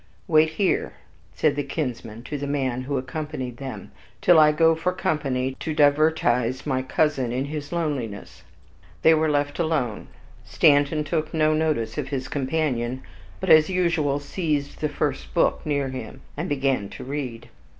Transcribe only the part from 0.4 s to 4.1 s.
here," said the kinsman, to the man who accompanied them,